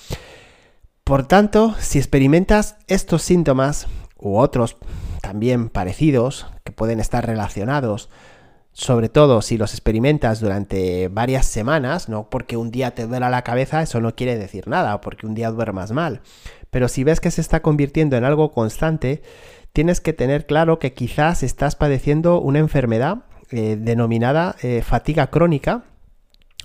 Por 1.04 1.26
tanto, 1.26 1.75
si 1.80 1.99
experimentas 1.99 2.76
estos 2.87 3.23
síntomas 3.23 3.88
u 4.18 4.37
otros 4.37 4.76
también 5.21 5.68
parecidos 5.68 6.47
que 6.62 6.73
pueden 6.73 7.00
estar 7.00 7.26
relacionados, 7.26 8.09
sobre 8.73 9.09
todo 9.09 9.42
si 9.42 9.59
los 9.59 9.73
experimentas 9.73 10.40
durante 10.40 11.09
varias 11.09 11.47
semanas, 11.47 12.09
no 12.09 12.30
porque 12.30 12.56
un 12.56 12.71
día 12.71 12.94
te 12.94 13.06
duela 13.06 13.30
la 13.30 13.42
cabeza, 13.42 13.82
eso 13.82 14.00
no 14.00 14.14
quiere 14.14 14.38
decir 14.38 14.68
nada, 14.68 15.00
porque 15.00 15.26
un 15.26 15.35
día 15.35 15.50
duermas 15.50 15.90
mal. 15.90 16.21
Pero 16.71 16.88
si 16.88 17.04
ves 17.04 17.21
que 17.21 17.30
se 17.30 17.40
está 17.40 17.61
convirtiendo 17.61 18.16
en 18.16 18.25
algo 18.25 18.52
constante, 18.52 19.23
tienes 19.73 20.00
que 20.00 20.12
tener 20.12 20.47
claro 20.47 20.78
que 20.78 20.94
quizás 20.94 21.42
estás 21.42 21.75
padeciendo 21.76 22.40
una 22.40 22.61
enfermedad 22.61 23.25
eh, 23.50 23.76
denominada 23.78 24.56
eh, 24.62 24.82
fatiga 24.82 25.26
crónica 25.26 25.85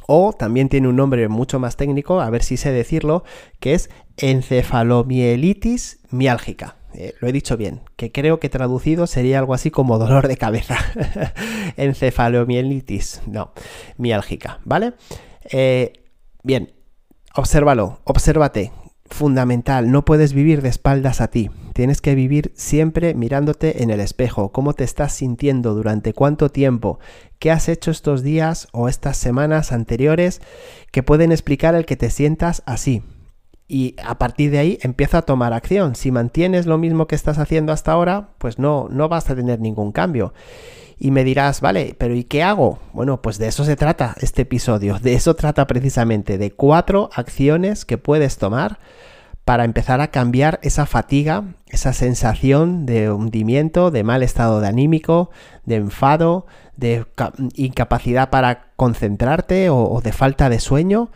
o 0.07 0.33
también 0.33 0.69
tiene 0.69 0.87
un 0.87 0.95
nombre 0.95 1.27
mucho 1.27 1.59
más 1.59 1.75
técnico, 1.75 2.19
a 2.19 2.29
ver 2.31 2.41
si 2.41 2.57
sé 2.57 2.71
decirlo, 2.71 3.23
que 3.59 3.75
es 3.75 3.91
encefalomielitis 4.17 5.99
miálgica. 6.09 6.75
Eh, 6.93 7.13
lo 7.19 7.27
he 7.27 7.31
dicho 7.31 7.57
bien, 7.57 7.81
que 7.95 8.11
creo 8.11 8.39
que 8.39 8.49
traducido 8.49 9.05
sería 9.05 9.37
algo 9.37 9.53
así 9.53 9.69
como 9.69 9.99
dolor 9.99 10.27
de 10.27 10.37
cabeza. 10.37 10.77
Encefalomielitis, 11.77 13.21
no, 13.27 13.51
miálgica, 13.97 14.59
¿vale? 14.65 14.93
Eh, 15.51 15.93
bien, 16.41 16.73
obsérvalo, 17.35 17.99
obsérvate. 18.03 18.71
Fundamental, 19.09 19.89
no 19.91 20.03
puedes 20.03 20.33
vivir 20.33 20.61
de 20.61 20.69
espaldas 20.69 21.21
a 21.21 21.29
ti. 21.29 21.49
Tienes 21.77 22.01
que 22.01 22.15
vivir 22.15 22.51
siempre 22.55 23.13
mirándote 23.13 23.83
en 23.83 23.91
el 23.91 23.99
espejo, 23.99 24.51
cómo 24.51 24.73
te 24.73 24.83
estás 24.83 25.13
sintiendo, 25.13 25.75
durante 25.75 26.11
cuánto 26.11 26.49
tiempo, 26.49 26.97
qué 27.37 27.51
has 27.51 27.69
hecho 27.69 27.91
estos 27.91 28.23
días 28.23 28.67
o 28.71 28.89
estas 28.89 29.15
semanas 29.15 29.71
anteriores 29.71 30.41
que 30.91 31.03
pueden 31.03 31.31
explicar 31.31 31.75
el 31.75 31.85
que 31.85 31.95
te 31.95 32.09
sientas 32.09 32.63
así 32.65 33.03
y 33.67 33.93
a 34.03 34.17
partir 34.17 34.49
de 34.49 34.57
ahí 34.57 34.79
empieza 34.81 35.19
a 35.19 35.21
tomar 35.21 35.53
acción. 35.53 35.93
Si 35.93 36.09
mantienes 36.09 36.65
lo 36.65 36.79
mismo 36.79 37.05
que 37.05 37.13
estás 37.13 37.37
haciendo 37.37 37.71
hasta 37.71 37.91
ahora, 37.91 38.29
pues 38.39 38.57
no, 38.57 38.87
no 38.89 39.07
vas 39.07 39.29
a 39.29 39.35
tener 39.35 39.59
ningún 39.59 39.91
cambio. 39.91 40.33
Y 40.97 41.11
me 41.11 41.23
dirás, 41.23 41.61
vale, 41.61 41.95
pero 41.95 42.15
¿y 42.15 42.23
qué 42.23 42.41
hago? 42.41 42.79
Bueno, 42.91 43.21
pues 43.21 43.37
de 43.37 43.49
eso 43.49 43.63
se 43.65 43.75
trata 43.75 44.15
este 44.19 44.41
episodio, 44.41 44.97
de 44.97 45.13
eso 45.13 45.35
trata 45.35 45.67
precisamente, 45.67 46.39
de 46.39 46.49
cuatro 46.49 47.11
acciones 47.13 47.85
que 47.85 47.99
puedes 47.99 48.39
tomar 48.39 48.79
para 49.47 49.63
empezar 49.63 50.01
a 50.01 50.09
cambiar 50.09 50.59
esa 50.61 50.85
fatiga, 50.85 51.55
esa 51.67 51.93
sensación 51.93 52.85
de 52.85 53.09
hundimiento, 53.09 53.91
de 53.91 54.03
mal 54.03 54.21
estado 54.21 54.59
de 54.59 54.67
anímico, 54.67 55.29
de 55.63 55.77
enfado, 55.77 56.45
de 56.75 57.05
incapacidad 57.55 58.29
para 58.29 58.73
concentrarte 58.75 59.69
o, 59.69 59.89
o 59.89 60.01
de 60.01 60.11
falta 60.11 60.49
de 60.49 60.59
sueño 60.59 61.11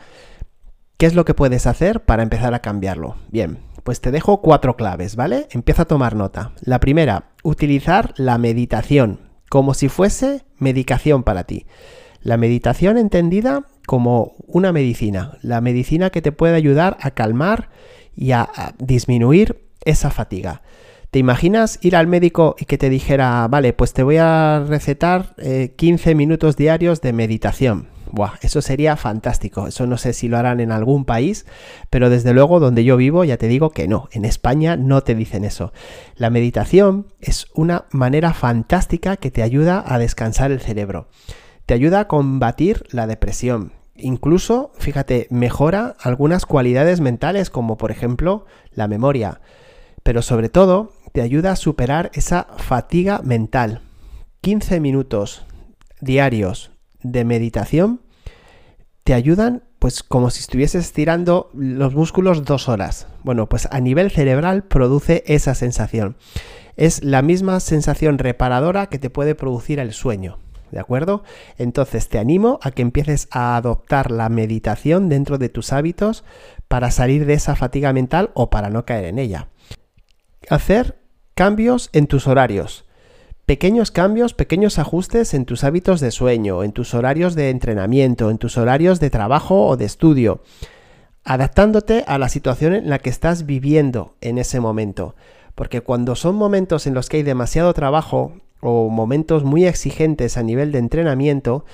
¿Qué 1.02 1.08
es 1.08 1.16
lo 1.16 1.26
que 1.26 1.34
puedes 1.34 1.66
hacer 1.66 2.02
para 2.02 2.22
empezar 2.22 2.54
a 2.54 2.60
cambiarlo? 2.60 3.16
Bien, 3.32 3.58
pues 3.84 4.02
te 4.02 4.12
dejo 4.12 4.40
cuatro 4.40 4.78
claves, 4.78 5.16
¿vale? 5.16 5.48
Empieza 5.50 5.82
a 5.82 5.88
tomar 5.88 6.16
nota. 6.16 6.52
La 6.62 6.80
primera, 6.80 7.32
utilizar 7.42 8.14
la 8.18 8.38
meditación 8.38 9.20
como 9.50 9.74
si 9.74 9.90
fuese 9.90 10.46
medicación 10.60 11.24
para 11.24 11.46
ti. 11.46 11.66
La 12.22 12.38
meditación 12.38 13.00
entendida 13.00 13.66
como 13.88 14.36
una 14.46 14.72
medicina, 14.72 15.40
la 15.42 15.60
medicina 15.60 16.12
que 16.12 16.22
te 16.22 16.32
puede 16.32 16.56
ayudar 16.56 16.98
a 17.02 17.10
calmar 17.10 17.70
y 18.16 18.32
a, 18.32 18.50
disminuir 18.80 19.64
esa 19.86 20.10
fatiga. 20.10 20.62
¿Te 21.10 21.20
imaginas 21.20 21.80
ir 21.82 21.96
al 21.96 22.08
médico 22.08 22.56
y 22.58 22.66
que 22.66 22.78
te 22.78 22.90
dijera, 22.90 23.48
vale, 23.50 23.74
pues 23.74 23.94
te 23.94 24.04
voy 24.04 24.18
a 24.18 24.64
recetar 24.66 25.36
15 25.76 26.12
eh, 26.12 26.16
minutos 26.16 26.56
diarios 26.56 27.02
de 27.02 27.12
meditación? 27.12 27.90
Buah, 28.12 28.34
eso 28.42 28.62
sería 28.62 28.98
fantástico. 28.98 29.68
Eso 29.68 29.88
no 29.88 29.98
sé 29.98 30.12
si 30.14 30.28
lo 30.28 30.38
harán 30.38 30.60
en 30.60 30.72
algún 30.72 31.06
país, 31.06 31.46
pero 31.90 32.10
desde 32.10 32.34
luego 32.34 32.60
donde 32.60 32.84
yo 32.84 32.98
vivo 32.98 33.24
ya 33.24 33.38
te 33.38 33.48
digo 33.48 33.70
que 33.72 33.88
no. 33.88 34.10
En 34.12 34.26
España 34.26 34.76
no 34.76 35.02
te 35.02 35.16
dicen 35.16 35.46
eso. 35.46 35.72
La 36.16 36.30
meditación 36.30 37.08
es 37.22 37.48
una 37.54 37.86
manera 37.92 38.34
fantástica 38.34 39.16
que 39.16 39.32
te 39.32 39.44
ayuda 39.44 39.84
a 39.86 39.98
descansar 39.98 40.52
el 40.52 40.60
cerebro. 40.60 41.08
Te 41.66 41.74
ayuda 41.74 42.02
a 42.02 42.08
combatir 42.08 42.84
la 42.92 43.08
depresión. 43.08 43.72
Incluso, 44.02 44.72
fíjate, 44.78 45.28
mejora 45.30 45.96
algunas 46.00 46.46
cualidades 46.46 47.02
mentales 47.02 47.50
como 47.50 47.78
por 47.78 47.92
ejemplo 47.92 48.46
la 48.72 48.88
memoria. 48.88 49.42
Pero 50.04 50.22
sobre 50.22 50.50
todo, 50.50 50.92
te 51.12 51.22
ayuda 51.22 51.52
a 51.52 51.56
superar 51.56 52.12
esa 52.14 52.48
fatiga 52.58 53.22
mental. 53.24 53.82
15 54.42 54.80
minutos 54.80 55.46
diarios 56.00 56.72
de 57.04 57.26
meditación 57.26 58.02
te 59.04 59.14
ayudan 59.14 59.64
pues 59.80 60.04
como 60.04 60.30
si 60.30 60.42
estuvieses 60.42 60.86
estirando 60.86 61.50
los 61.54 61.96
músculos 61.96 62.46
dos 62.46 62.70
horas. 62.70 63.08
Bueno, 63.24 63.50
pues 63.50 63.68
a 63.72 63.80
nivel 63.80 64.12
cerebral 64.12 64.64
produce 64.64 65.24
esa 65.26 65.56
sensación. 65.56 66.18
Es 66.76 67.04
la 67.04 67.22
misma 67.24 67.60
sensación 67.60 68.20
reparadora 68.20 68.88
que 68.88 69.00
te 69.00 69.10
puede 69.10 69.34
producir 69.34 69.80
el 69.80 69.92
sueño. 69.92 70.38
¿De 70.72 70.80
acuerdo? 70.80 71.24
Entonces 71.58 72.08
te 72.08 72.18
animo 72.18 72.60
a 72.62 72.72
que 72.72 72.82
empieces 72.82 73.28
a 73.32 73.58
adoptar 73.58 74.10
la 74.10 74.30
meditación 74.30 75.10
dentro 75.10 75.38
de 75.38 75.50
tus 75.50 75.74
hábitos 75.74 76.24
para 76.68 76.92
salir 76.92 77.26
de 77.26 77.34
esa 77.34 77.56
fatiga 77.56 77.92
mental 77.94 78.32
o 78.34 78.50
para 78.50 78.70
no 78.70 78.86
caer 78.86 79.06
en 79.06 79.20
ella. 79.20 79.50
Hacer 80.50 80.98
cambios 81.36 81.90
en 81.94 82.08
tus 82.08 82.28
horarios 82.28 82.86
pequeños 83.52 83.92
cambios, 83.92 84.34
pequeños 84.34 84.80
ajustes 84.80 85.34
en 85.34 85.44
tus 85.44 85.66
hábitos 85.66 86.00
de 86.00 86.12
sueño, 86.12 86.64
en 86.64 86.72
tus 86.72 86.94
horarios 86.94 87.36
de 87.36 87.50
entrenamiento, 87.50 88.30
en 88.30 88.38
tus 88.38 88.58
horarios 88.58 89.02
de 89.02 89.10
trabajo 89.10 89.68
o 89.68 89.76
de 89.76 89.84
estudio, 89.84 90.42
adaptándote 91.26 92.06
a 92.08 92.18
la 92.18 92.30
situación 92.30 92.74
en 92.74 92.90
la 92.90 93.00
que 93.00 93.10
estás 93.10 93.46
viviendo 93.46 94.16
en 94.22 94.38
ese 94.38 94.62
momento. 94.62 95.16
Porque 95.54 95.82
cuando 95.82 96.16
son 96.16 96.36
momentos 96.36 96.88
en 96.88 96.94
los 96.94 97.10
que 97.10 97.18
hay 97.18 97.24
demasiado 97.24 97.74
trabajo 97.74 98.32
o 98.62 98.90
momentos 98.90 99.44
muy 99.44 99.66
exigentes 99.66 100.38
a 100.38 100.44
nivel 100.44 100.72
de 100.72 100.80
entrenamiento, 100.80 101.66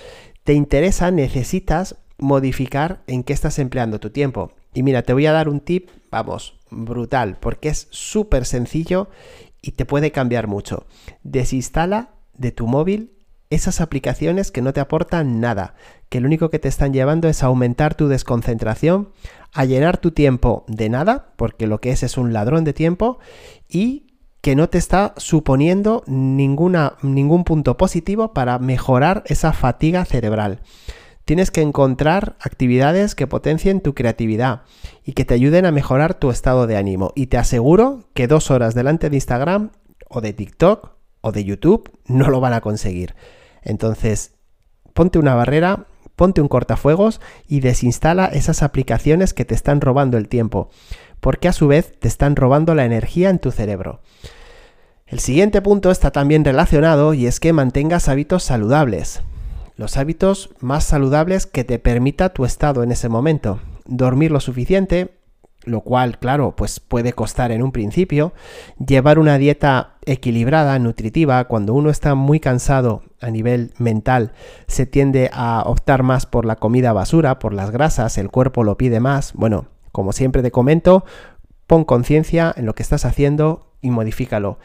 te 0.44 0.53
interesa, 0.53 1.12
necesitas 1.12 1.98
modificar 2.17 3.03
en 3.08 3.24
qué 3.24 3.34
estás 3.34 3.60
empleando 3.60 4.00
tu 4.00 4.10
tiempo. 4.10 4.51
Y 4.74 4.84
mira, 4.84 5.03
te 5.03 5.13
voy 5.13 5.25
a 5.25 5.32
dar 5.32 5.50
un 5.50 5.60
tip, 5.60 5.89
vamos, 6.10 6.56
brutal, 6.72 7.38
porque 7.39 7.70
es 7.70 7.88
súper 7.91 8.46
sencillo 8.46 9.10
y 9.62 9.72
te 9.72 9.86
puede 9.86 10.12
cambiar 10.12 10.48
mucho. 10.48 10.86
Desinstala 11.24 12.12
de 12.34 12.51
tu 12.51 12.67
móvil 12.67 13.12
esas 13.50 13.79
aplicaciones 13.79 14.51
que 14.51 14.62
no 14.62 14.74
te 14.74 14.79
aportan 14.79 15.39
nada, 15.39 15.75
que 16.10 16.20
lo 16.20 16.27
único 16.27 16.50
que 16.50 16.60
te 16.60 16.67
están 16.67 16.94
llevando 16.94 17.29
es 17.29 17.44
a 17.44 17.48
aumentar 17.48 17.96
tu 17.96 18.08
desconcentración, 18.08 19.10
a 19.53 19.65
llenar 19.65 19.98
tu 19.98 20.12
tiempo 20.12 20.65
de 20.67 20.89
nada, 20.89 21.34
porque 21.38 21.67
lo 21.67 21.79
que 21.79 21.91
es 21.91 22.03
es 22.03 22.17
un 22.17 22.34
ladrón 22.34 22.63
de 22.65 22.74
tiempo, 22.74 23.20
y 23.70 24.07
que 24.48 24.56
no 24.56 24.70
te 24.70 24.77
está 24.77 25.13
suponiendo 25.18 26.06
ningún 26.08 27.44
punto 27.44 27.75
positivo 27.75 28.32
para 28.32 28.60
mejorar 28.60 29.24
esa 29.25 29.51
fatiga 29.51 30.06
cerebral. 30.06 30.62
Tienes 31.25 31.51
que 31.51 31.62
encontrar 31.62 32.38
actividades 32.39 33.13
que 33.13 33.27
potencien 33.27 33.82
tu 33.82 33.94
creatividad 33.94 34.62
y 35.04 35.12
que 35.12 35.25
te 35.25 35.34
ayuden 35.34 35.66
a 35.66 35.74
mejorar 35.74 36.13
tu 36.13 36.30
estado 36.30 36.66
de 36.66 36.77
ánimo. 36.77 37.12
Y 37.13 37.27
te 37.27 37.36
aseguro 37.36 38.06
que 38.13 38.27
dos 38.27 38.50
horas 38.50 38.74
delante 38.74 39.10
de 39.10 39.18
Instagram 39.18 39.72
o 40.08 40.22
de 40.22 40.32
TikTok 40.32 40.92
o 41.20 41.34
de 41.34 41.44
YouTube 41.44 41.92
no 42.06 42.30
lo 42.30 42.39
van 42.39 42.54
a 42.54 42.62
conseguir. 42.62 43.16
Entonces, 43.63 44.36
ponte 44.94 45.20
una 45.20 45.36
barrera, 45.36 45.88
ponte 46.16 46.39
un 46.39 46.48
cortafuegos 46.48 47.20
y 47.50 47.60
desinstala 47.60 48.27
esas 48.27 48.63
aplicaciones 48.63 49.34
que 49.34 49.44
te 49.44 49.56
están 49.56 49.82
robando 49.82 50.18
el 50.18 50.30
tiempo, 50.30 50.70
porque 51.20 51.50
a 51.50 51.51
su 51.51 51.68
vez 51.68 52.00
te 52.00 52.08
están 52.08 52.38
robando 52.38 52.75
la 52.75 52.86
energía 52.86 53.30
en 53.30 53.39
tu 53.39 53.51
cerebro. 53.51 54.00
El 55.08 55.20
siguiente 55.20 55.62
punto 55.62 55.90
está 55.92 56.12
también 56.12 56.46
relacionado 56.46 57.14
y 57.14 57.28
es 57.28 57.40
que 57.40 57.54
mantengas 57.54 58.10
hábitos 58.10 58.44
saludables 58.44 59.22
los 59.78 59.96
hábitos 59.96 60.50
más 60.60 60.84
saludables 60.84 61.46
que 61.46 61.64
te 61.64 61.78
permita 61.80 62.30
tu 62.30 62.46
estado 62.46 62.82
en 62.84 62.92
ese 62.92 63.10
momento. 63.10 63.60
Dormir 63.86 64.32
lo 64.32 64.40
suficiente, 64.40 65.12
lo 65.66 65.82
cual, 65.82 66.18
claro, 66.18 66.56
pues 66.56 66.80
puede 66.80 67.14
costar 67.14 67.52
en 67.52 67.62
un 67.62 67.72
principio. 67.72 68.34
Llevar 68.84 69.20
una 69.20 69.38
dieta 69.38 69.98
equilibrada, 70.06 70.80
nutritiva, 70.80 71.44
cuando 71.46 71.76
uno 71.76 71.92
está 71.92 72.16
muy 72.16 72.40
cansado 72.40 73.04
a 73.22 73.30
nivel 73.30 73.72
mental, 73.78 74.34
se 74.66 74.88
tiende 74.88 75.30
a 75.32 75.62
optar 75.68 76.02
más 76.02 76.26
por 76.26 76.46
la 76.46 76.56
comida 76.56 76.92
basura, 76.92 77.38
por 77.38 77.54
las 77.54 77.70
grasas, 77.70 78.18
el 78.18 78.32
cuerpo 78.32 78.64
lo 78.64 78.78
pide 78.78 79.00
más. 79.00 79.34
Bueno, 79.34 79.68
como 79.92 80.12
siempre 80.12 80.42
te 80.42 80.52
comento, 80.52 81.06
pon 81.68 81.86
conciencia 81.86 82.52
en 82.58 82.66
lo 82.66 82.74
que 82.74 82.82
estás 82.82 83.06
haciendo 83.06 83.66
y 83.88 83.91
modifícalo. 83.91 84.60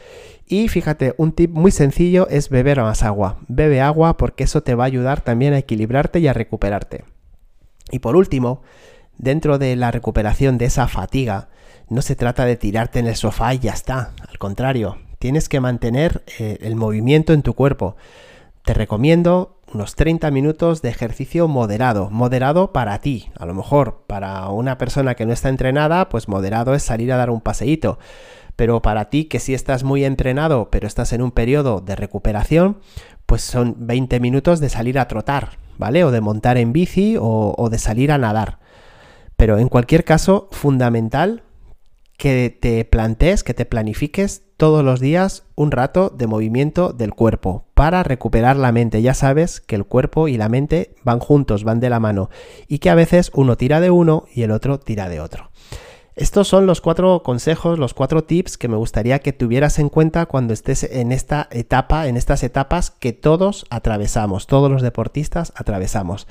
Y 0.47 0.67
fíjate, 0.67 1.15
un 1.17 1.31
tip 1.31 1.51
muy 1.51 1.71
sencillo 1.71 2.27
es 2.29 2.49
beber 2.49 2.81
más 2.81 3.03
agua. 3.03 3.37
Bebe 3.47 3.81
agua 3.81 4.17
porque 4.17 4.43
eso 4.43 4.61
te 4.61 4.75
va 4.75 4.83
a 4.83 4.87
ayudar 4.87 5.21
también 5.21 5.53
a 5.53 5.57
equilibrarte 5.57 6.19
y 6.19 6.27
a 6.27 6.33
recuperarte. 6.33 7.05
Y 7.91 7.99
por 7.99 8.15
último, 8.15 8.61
dentro 9.17 9.57
de 9.57 9.75
la 9.75 9.91
recuperación 9.91 10.57
de 10.57 10.65
esa 10.65 10.87
fatiga, 10.87 11.49
no 11.89 12.01
se 12.01 12.15
trata 12.15 12.45
de 12.45 12.57
tirarte 12.57 12.99
en 12.99 13.07
el 13.07 13.15
sofá 13.15 13.53
y 13.53 13.59
ya 13.59 13.73
está. 13.73 14.13
Al 14.27 14.37
contrario, 14.37 14.97
tienes 15.19 15.49
que 15.49 15.59
mantener 15.59 16.23
eh, 16.39 16.57
el 16.61 16.75
movimiento 16.75 17.33
en 17.33 17.41
tu 17.41 17.53
cuerpo. 17.53 17.95
Te 18.63 18.73
recomiendo 18.73 19.59
unos 19.73 19.95
30 19.95 20.29
minutos 20.31 20.81
de 20.81 20.89
ejercicio 20.89 21.47
moderado, 21.47 22.09
moderado 22.09 22.71
para 22.71 22.99
ti. 22.99 23.29
A 23.37 23.45
lo 23.45 23.53
mejor 23.53 24.03
para 24.07 24.47
una 24.49 24.77
persona 24.77 25.15
que 25.15 25.25
no 25.25 25.33
está 25.33 25.49
entrenada, 25.49 26.09
pues 26.09 26.27
moderado 26.27 26.73
es 26.73 26.83
salir 26.83 27.11
a 27.11 27.17
dar 27.17 27.29
un 27.29 27.41
paseíto. 27.41 27.99
Pero 28.55 28.81
para 28.81 29.09
ti 29.09 29.25
que 29.25 29.39
si 29.39 29.53
estás 29.53 29.83
muy 29.83 30.05
entrenado, 30.05 30.69
pero 30.69 30.87
estás 30.87 31.13
en 31.13 31.21
un 31.21 31.31
periodo 31.31 31.81
de 31.81 31.95
recuperación, 31.95 32.79
pues 33.25 33.41
son 33.41 33.75
20 33.79 34.19
minutos 34.19 34.59
de 34.59 34.69
salir 34.69 34.99
a 34.99 35.07
trotar, 35.07 35.57
¿vale? 35.77 36.03
O 36.03 36.11
de 36.11 36.21
montar 36.21 36.57
en 36.57 36.73
bici 36.73 37.17
o, 37.17 37.55
o 37.57 37.69
de 37.69 37.77
salir 37.77 38.11
a 38.11 38.17
nadar. 38.17 38.59
Pero 39.35 39.57
en 39.57 39.69
cualquier 39.69 40.03
caso, 40.03 40.47
fundamental 40.51 41.43
que 42.17 42.55
te 42.61 42.85
plantees, 42.85 43.43
que 43.43 43.53
te 43.53 43.65
planifiques 43.65 44.43
todos 44.57 44.83
los 44.83 44.99
días 44.99 45.43
un 45.55 45.71
rato 45.71 46.09
de 46.09 46.27
movimiento 46.27 46.93
del 46.93 47.13
cuerpo 47.13 47.65
para 47.73 48.03
recuperar 48.03 48.55
la 48.55 48.71
mente. 48.71 49.01
Ya 49.01 49.13
sabes 49.13 49.59
que 49.59 49.75
el 49.75 49.85
cuerpo 49.85 50.27
y 50.27 50.37
la 50.37 50.47
mente 50.47 50.95
van 51.03 51.19
juntos, 51.19 51.63
van 51.63 51.79
de 51.79 51.89
la 51.89 51.99
mano 51.99 52.29
y 52.67 52.79
que 52.79 52.89
a 52.89 52.95
veces 52.95 53.31
uno 53.33 53.57
tira 53.57 53.81
de 53.81 53.91
uno 53.91 54.25
y 54.33 54.43
el 54.43 54.51
otro 54.51 54.79
tira 54.79 55.09
de 55.09 55.19
otro. 55.19 55.51
Estos 56.15 56.47
son 56.47 56.67
los 56.67 56.79
cuatro 56.79 57.23
consejos, 57.23 57.79
los 57.79 57.95
cuatro 57.95 58.23
tips 58.23 58.57
que 58.57 58.67
me 58.67 58.77
gustaría 58.77 59.19
que 59.19 59.33
tuvieras 59.33 59.79
en 59.79 59.89
cuenta 59.89 60.27
cuando 60.27 60.53
estés 60.53 60.83
en 60.83 61.11
esta 61.11 61.47
etapa, 61.51 62.07
en 62.07 62.17
estas 62.17 62.43
etapas 62.43 62.91
que 62.91 63.13
todos 63.13 63.65
atravesamos, 63.71 64.45
todos 64.45 64.69
los 64.69 64.83
deportistas 64.83 65.53
atravesamos. 65.55 66.27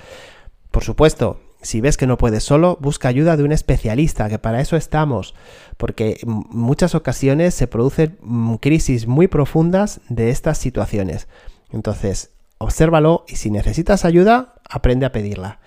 Por 0.70 0.84
supuesto, 0.84 1.40
si 1.62 1.80
ves 1.80 1.96
que 1.96 2.06
no 2.06 2.18
puedes 2.18 2.44
solo, 2.44 2.76
busca 2.80 3.08
ayuda 3.08 3.36
de 3.36 3.44
un 3.44 3.52
especialista, 3.52 4.28
que 4.28 4.38
para 4.38 4.60
eso 4.60 4.76
estamos, 4.76 5.34
porque 5.76 6.18
en 6.22 6.44
muchas 6.50 6.94
ocasiones 6.94 7.54
se 7.54 7.66
producen 7.66 8.18
mm, 8.20 8.56
crisis 8.56 9.06
muy 9.06 9.26
profundas 9.26 10.00
de 10.08 10.30
estas 10.30 10.58
situaciones. 10.58 11.26
Entonces, 11.70 12.30
obsérvalo 12.58 13.24
y 13.26 13.36
si 13.36 13.50
necesitas 13.50 14.04
ayuda, 14.04 14.54
aprende 14.68 15.06
a 15.06 15.12
pedirla. 15.12 15.60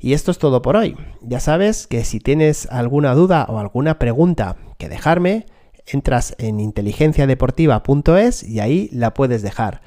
Y 0.00 0.14
esto 0.14 0.30
es 0.30 0.38
todo 0.38 0.62
por 0.62 0.76
hoy. 0.76 0.96
Ya 1.20 1.40
sabes 1.40 1.86
que 1.86 2.04
si 2.04 2.20
tienes 2.20 2.66
alguna 2.70 3.14
duda 3.14 3.46
o 3.48 3.58
alguna 3.58 3.98
pregunta 3.98 4.56
que 4.78 4.88
dejarme, 4.88 5.46
entras 5.86 6.34
en 6.38 6.58
inteligenciadeportiva.es 6.58 8.42
y 8.42 8.60
ahí 8.60 8.88
la 8.92 9.12
puedes 9.12 9.42
dejar. 9.42 9.82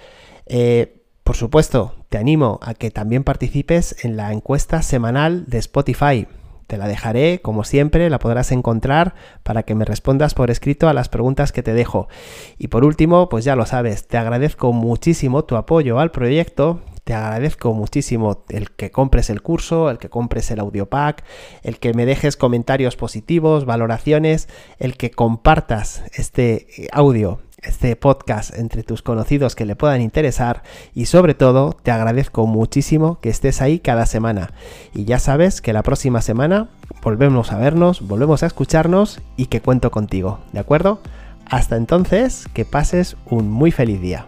Eh, 0.45 1.01
por 1.23 1.35
supuesto, 1.35 1.95
te 2.09 2.17
animo 2.17 2.59
a 2.61 2.75
que 2.75 2.91
también 2.91 3.23
participes 3.23 3.95
en 4.03 4.15
la 4.15 4.31
encuesta 4.31 4.83
semanal 4.83 5.45
de 5.47 5.57
Spotify. 5.57 6.27
Te 6.67 6.77
la 6.77 6.87
dejaré, 6.87 7.39
como 7.41 7.63
siempre, 7.63 8.09
la 8.09 8.19
podrás 8.19 8.51
encontrar 8.51 9.15
para 9.41 9.63
que 9.63 9.75
me 9.75 9.85
respondas 9.85 10.33
por 10.33 10.51
escrito 10.51 10.87
a 10.87 10.93
las 10.93 11.09
preguntas 11.09 11.51
que 11.51 11.63
te 11.63 11.73
dejo. 11.73 12.07
Y 12.57 12.67
por 12.67 12.85
último, 12.85 13.29
pues 13.29 13.45
ya 13.45 13.55
lo 13.55 13.65
sabes, 13.65 14.07
te 14.07 14.17
agradezco 14.17 14.73
muchísimo 14.73 15.43
tu 15.45 15.55
apoyo 15.55 15.99
al 15.99 16.11
proyecto 16.11 16.81
te 17.03 17.13
agradezco 17.13 17.73
muchísimo 17.73 18.45
el 18.49 18.71
que 18.71 18.91
compres 18.91 19.29
el 19.29 19.41
curso, 19.41 19.89
el 19.89 19.97
que 19.97 20.09
compres 20.09 20.51
el 20.51 20.59
audio 20.59 20.87
pack, 20.87 21.23
el 21.61 21.79
que 21.79 21.93
me 21.93 22.05
dejes 22.05 22.37
comentarios 22.37 22.95
positivos, 22.95 23.65
valoraciones, 23.65 24.47
el 24.79 24.95
que 24.97 25.11
compartas 25.11 26.03
este 26.13 26.67
audio 26.91 27.39
este 27.63 27.95
podcast 27.95 28.57
entre 28.57 28.83
tus 28.83 29.01
conocidos 29.01 29.55
que 29.55 29.65
le 29.65 29.75
puedan 29.75 30.01
interesar 30.01 30.63
y 30.93 31.05
sobre 31.05 31.33
todo 31.33 31.71
te 31.81 31.91
agradezco 31.91 32.45
muchísimo 32.45 33.19
que 33.21 33.29
estés 33.29 33.61
ahí 33.61 33.79
cada 33.79 34.05
semana 34.05 34.51
y 34.93 35.05
ya 35.05 35.17
sabes 35.17 35.61
que 35.61 35.73
la 35.73 35.81
próxima 35.81 36.21
semana 36.21 36.69
volvemos 37.01 37.51
a 37.51 37.57
vernos, 37.57 38.05
volvemos 38.05 38.43
a 38.43 38.47
escucharnos 38.47 39.21
y 39.37 39.45
que 39.47 39.61
cuento 39.61 39.91
contigo, 39.91 40.39
¿de 40.51 40.59
acuerdo? 40.59 40.99
Hasta 41.45 41.75
entonces, 41.75 42.47
que 42.53 42.65
pases 42.65 43.17
un 43.25 43.49
muy 43.49 43.71
feliz 43.71 44.01
día. 44.01 44.25